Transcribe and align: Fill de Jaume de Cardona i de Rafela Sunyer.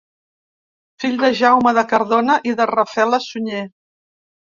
Fill 1.03 1.19
de 1.23 1.29
Jaume 1.39 1.73
de 1.77 1.83
Cardona 1.91 2.37
i 2.53 2.55
de 2.61 2.67
Rafela 2.71 3.21
Sunyer. 3.27 3.63